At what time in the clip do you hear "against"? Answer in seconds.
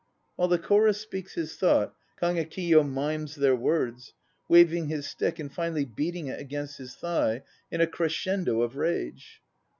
6.39-6.79